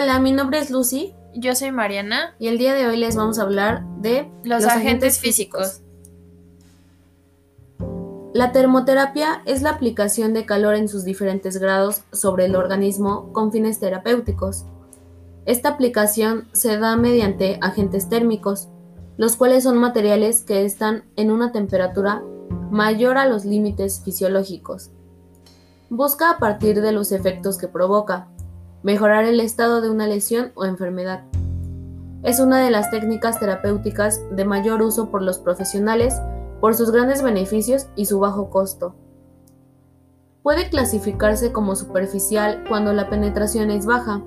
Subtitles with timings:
[0.00, 2.36] Hola, mi nombre es Lucy Yo soy Mariana.
[2.38, 5.80] y el día de hoy les vamos a hablar de Los, agentes, físicos.
[8.32, 13.50] La termoterapia es la aplicación de calor en sus diferentes grados sobre el organismo con
[13.50, 14.66] fines terapéuticos.
[15.46, 18.68] Esta aplicación se da mediante agentes térmicos,
[19.16, 22.22] los cuales son materiales que están en una temperatura
[22.70, 24.90] mayor a los límites fisiológicos.
[25.90, 28.28] Busca a partir de los efectos que provoca,
[28.82, 31.24] mejorar el estado de una lesión o enfermedad.
[32.22, 36.14] Es una de las técnicas terapéuticas de mayor uso por los profesionales
[36.60, 38.94] por sus grandes beneficios y su bajo costo.
[40.42, 44.22] Puede clasificarse como superficial cuando la penetración es baja,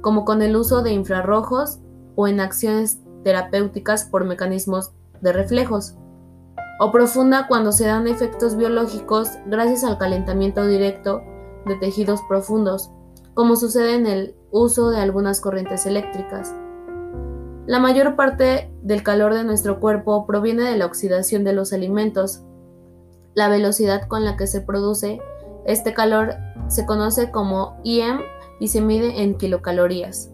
[0.00, 1.78] como con el uso de infrarrojos
[2.14, 5.94] o en acciones terapéuticas por mecanismos de reflejos,
[6.80, 11.22] o profunda cuando se dan efectos biológicos gracias al calentamiento directo
[11.66, 12.90] de tejidos profundos,
[13.34, 16.54] como sucede en el uso de algunas corrientes eléctricas.
[17.66, 22.42] La mayor parte del calor de nuestro cuerpo proviene de la oxidación de los alimentos.
[23.34, 25.20] La velocidad con la que se produce
[25.64, 26.34] este calor
[26.68, 28.20] se conoce como IM
[28.58, 30.30] y se mide en kilocalorías.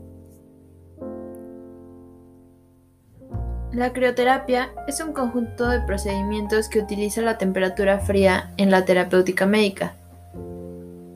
[3.73, 9.45] La crioterapia es un conjunto de procedimientos que utiliza la temperatura fría en la terapéutica
[9.45, 9.95] médica.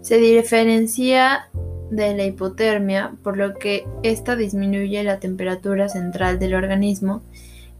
[0.03, 1.49] Se diferencia
[1.93, 7.23] de la hipotermia, por lo que ésta disminuye la temperatura central del organismo,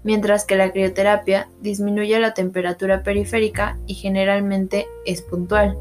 [0.05, 5.79] mientras que la crioterapia disminuye la temperatura periférica y generalmente es puntual.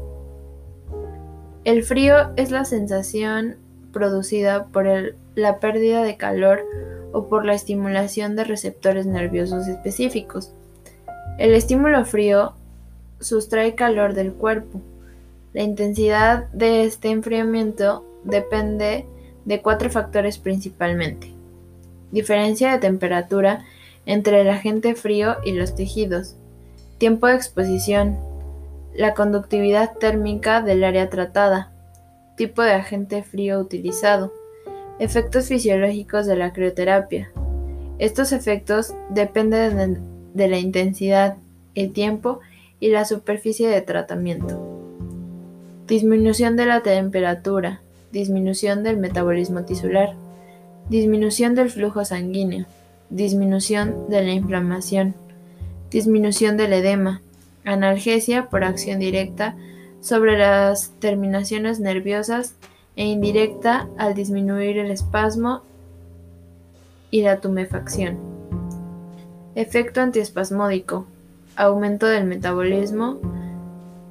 [1.64, 3.56] El frío es la sensación
[3.92, 4.86] producida por
[5.34, 6.64] la pérdida de calor
[7.12, 10.54] o por la estimulación de receptores nerviosos específicos.
[11.38, 12.54] El estímulo frío
[13.20, 14.80] sustrae calor del cuerpo.
[15.52, 19.06] La intensidad de este enfriamiento depende
[19.44, 21.32] de cuatro factores principalmente.
[22.10, 23.64] Diferencia de temperatura
[24.06, 26.36] entre el agente frío y los tejidos.
[26.98, 28.18] Tiempo de exposición.
[28.94, 31.72] La conductividad térmica del área tratada.
[32.36, 34.32] Tipo de agente frío utilizado.
[34.98, 37.30] Efectos fisiológicos de la crioterapia.
[37.98, 40.00] Estos efectos dependen
[40.34, 41.36] de, la intensidad,
[41.74, 42.40] el tiempo
[42.80, 44.60] y la superficie de tratamiento.
[45.86, 47.81] Disminución de la temperatura,
[48.12, 50.14] disminución del metabolismo tisular,
[50.88, 52.66] disminución del flujo sanguíneo,
[53.10, 55.14] disminución de la inflamación,
[55.90, 57.22] disminución del edema,
[57.64, 59.56] analgesia por acción directa
[60.00, 62.54] sobre las terminaciones nerviosas
[62.96, 65.62] e indirecta al disminuir el espasmo
[67.10, 68.18] y la tumefacción.
[69.54, 71.06] Efecto antiespasmódico,
[71.56, 73.18] aumento del metabolismo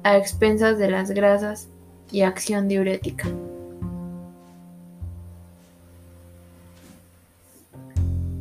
[0.02, 1.68] a expensas de las grasas
[2.10, 3.28] y acción diurética.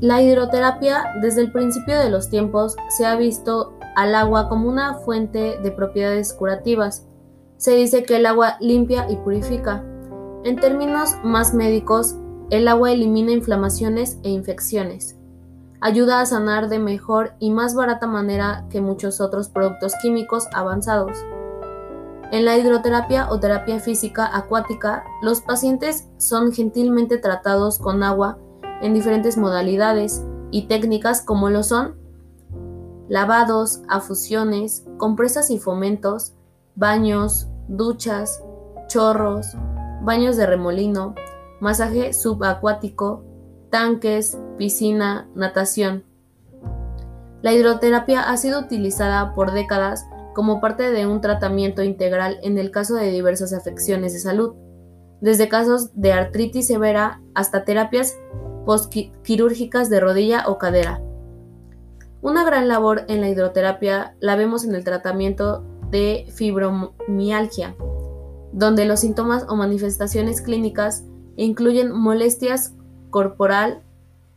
[0.01, 4.95] La hidroterapia desde el principio de los tiempos se ha visto al agua como una
[4.95, 7.05] fuente de propiedades curativas.
[7.57, 9.83] Se dice que el agua limpia y purifica.
[10.43, 12.15] En términos más médicos,
[12.49, 15.19] el agua elimina inflamaciones e infecciones.
[15.81, 21.15] Ayuda a sanar de mejor y más barata manera que muchos otros productos químicos avanzados.
[22.31, 28.39] En la hidroterapia o terapia física acuática, los pacientes son gentilmente tratados con agua
[28.81, 31.95] en diferentes modalidades y técnicas como lo son
[33.11, 36.33] lavados, afusiones, compresas y fomentos,
[36.75, 38.41] baños, duchas,
[38.87, 39.47] chorros,
[40.01, 41.13] baños de remolino,
[41.59, 43.25] masaje subacuático,
[43.69, 46.05] tanques, piscina, natación.
[47.41, 52.71] La hidroterapia ha sido utilizada por décadas como parte de un tratamiento integral en el
[52.71, 54.55] caso de diversas afecciones de salud,
[55.19, 58.17] desde casos de artritis severa hasta terapias
[58.65, 61.01] postquirúrgicas de rodilla o cadera.
[62.21, 67.75] Una gran labor en la hidroterapia la vemos en el tratamiento de fibromialgia,
[68.51, 71.03] donde los síntomas o manifestaciones clínicas
[71.35, 72.73] incluyen molestias
[73.09, 73.81] corporal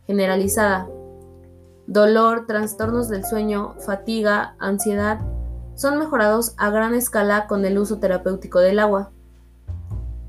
[0.07, 0.87] generalizada,
[1.87, 5.19] dolor, trastornos del sueño, fatiga, ansiedad,
[5.75, 9.11] son mejorados a gran escala con el uso terapéutico del agua.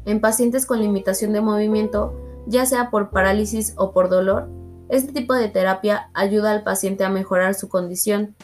[0.04, 2.14] En pacientes con limitación de movimiento,
[2.46, 4.48] ya sea por parálisis o por dolor,
[4.88, 8.36] este tipo de terapia ayuda al paciente a mejorar su condición,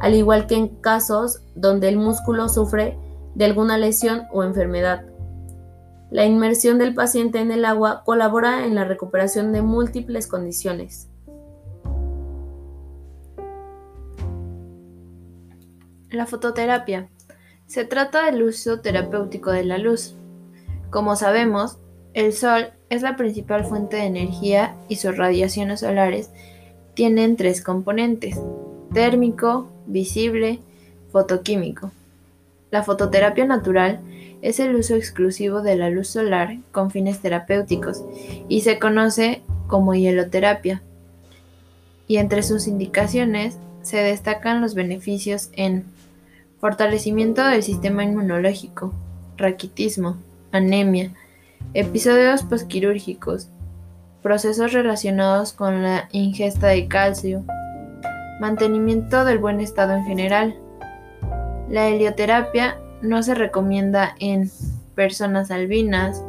[0.00, 2.98] al igual que en casos donde el músculo sufre
[3.34, 5.04] de alguna lesión o enfermedad.
[6.10, 11.08] La inmersión del paciente en el agua colabora en la recuperación de múltiples condiciones.
[16.10, 17.08] La fototerapia.
[17.66, 20.14] Se trata del uso terapéutico de la luz.
[20.90, 21.78] Como sabemos,
[22.14, 26.30] El Sol es la principal fuente de energía y sus radiaciones solares
[26.94, 28.38] tienen tres componentes,
[28.92, 30.58] térmico, visible,
[31.10, 31.90] fotoquímico.
[32.70, 34.00] La fototerapia natural
[34.42, 38.02] es el uso exclusivo de la luz solar con fines terapéuticos
[38.48, 40.82] y se conoce como hieloterapia.
[42.06, 45.84] Y entre sus indicaciones se destacan los beneficios en
[46.60, 48.92] fortalecimiento del sistema inmunológico,
[49.38, 50.18] raquitismo,
[50.50, 51.12] anemia,
[51.74, 53.48] episodios posquirúrgicos,
[54.22, 57.44] procesos relacionados con la ingesta de calcio,
[58.40, 60.56] mantenimiento del buen estado en general.
[61.68, 64.50] La helioterapia no se recomienda en
[64.94, 66.22] personas albinas,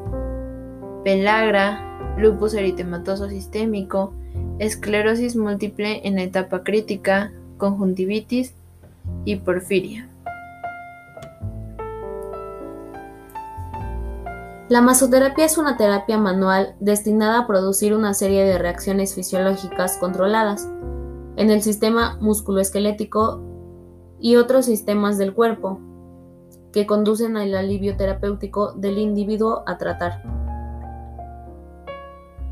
[1.03, 4.13] pelagra, lupus eritematoso sistémico,
[4.59, 8.53] esclerosis múltiple en etapa crítica, conjuntivitis
[9.25, 10.07] y porfiria.
[14.69, 20.69] La masoterapia es una terapia manual destinada a producir una serie de reacciones fisiológicas controladas
[21.36, 23.42] en el sistema musculoesquelético
[24.21, 25.80] y otros sistemas del cuerpo
[26.71, 30.24] que conducen al alivio terapéutico del individuo a tratar.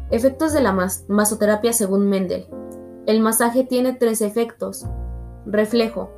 [0.10, 0.74] Efectos de la
[1.08, 2.46] masoterapia según Mendel.
[3.06, 4.86] El masaje tiene tres efectos.
[5.46, 6.12] Reflejo.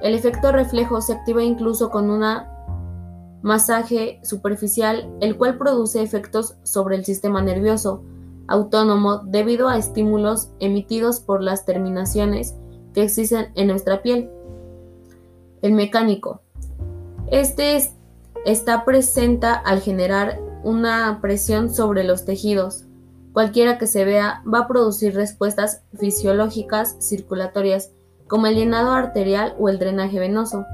[0.00, 2.57] El efecto reflejo se activa incluso con una
[3.42, 8.02] masaje superficial, el cual produce efectos sobre el sistema nervioso
[8.48, 12.56] autónomo debido a estímulos emitidos por las terminaciones
[12.94, 14.30] que existen en nuestra piel.
[15.62, 16.40] El mecánico.
[17.30, 17.78] Este
[18.44, 22.86] está presente al generar una presión sobre los tejidos.
[23.32, 27.92] Cualquiera que se vea va a producir respuestas fisiológicas circulatorias,
[28.26, 30.64] como el llenado arterial o el drenaje venoso.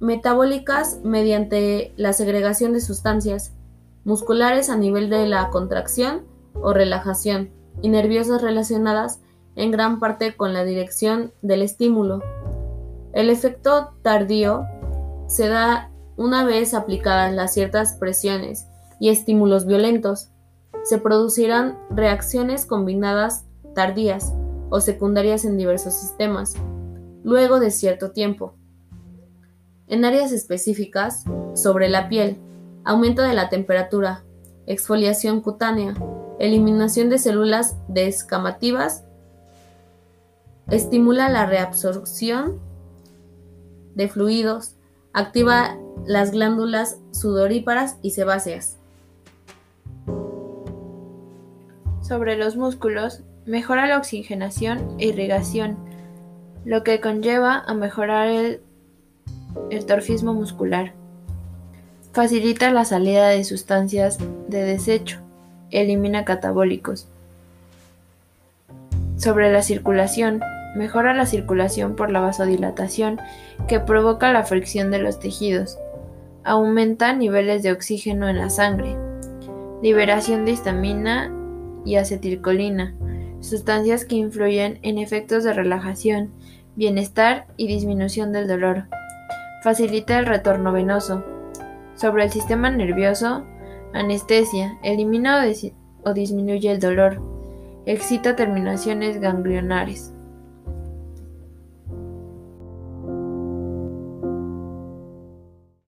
[0.00, 3.52] Metabólicas mediante la segregación de sustancias,
[4.04, 6.22] musculares a nivel de la contracción
[6.54, 7.50] o relajación,
[7.82, 9.20] y nerviosas relacionadas
[9.56, 12.22] en gran parte con la dirección del estímulo.
[13.12, 14.64] El efecto tardío
[15.26, 18.66] se da una vez aplicadas las ciertas presiones
[18.98, 20.30] y estímulos violentos.
[20.84, 24.34] Se producirán reacciones combinadas tardías
[24.68, 26.54] o secundarias en diversos sistemas,
[27.22, 28.59] luego de cierto tiempo
[29.90, 32.38] en áreas específicas sobre la piel,
[32.84, 34.24] aumento de la temperatura,
[34.66, 35.94] exfoliación cutánea,
[36.38, 39.04] eliminación de células descamativas,
[40.70, 42.60] estimula la reabsorción
[43.96, 44.76] de fluidos,
[45.12, 45.76] activa
[46.06, 48.78] las glándulas sudoríparas y sebáceas.
[52.00, 55.76] Sobre los músculos, mejora la oxigenación e irrigación,
[56.64, 58.62] lo que conlleva a mejorar el
[59.70, 60.92] el torfismo muscular.
[62.12, 64.18] Facilita la salida de sustancias
[64.48, 65.18] de desecho.
[65.70, 67.06] Elimina catabólicos.
[69.16, 70.40] Sobre la circulación.
[70.74, 73.20] Mejora la circulación por la vasodilatación
[73.68, 75.78] que provoca la fricción de los tejidos.
[76.44, 78.96] Aumenta niveles de oxígeno en la sangre.
[79.82, 81.32] Liberación de histamina
[81.84, 82.94] y acetilcolina,
[83.40, 86.30] sustancias que influyen en efectos de relajación,
[86.76, 88.84] bienestar y disminución del dolor.
[89.62, 91.24] Facilita el retorno venoso.
[91.94, 93.44] Sobre el sistema nervioso,
[93.92, 95.44] anestesia, elimina
[96.02, 97.20] o, disminuye el dolor.
[97.84, 100.14] Excita terminaciones ganglionares.